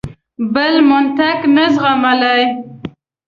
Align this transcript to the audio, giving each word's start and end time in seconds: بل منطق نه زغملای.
بل 0.53 0.73
منطق 0.89 1.39
نه 1.55 1.65
زغملای. 1.75 2.43